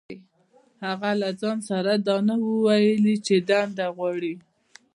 هغه 0.85 1.09
له 1.21 1.29
ځان 1.41 1.57
سره 1.69 1.91
دا 2.07 2.17
نه 2.27 2.35
وو 2.41 2.53
ويلي 2.67 3.15
چې 3.25 3.35
دنده 3.49 3.87
غواړي. 3.95 4.33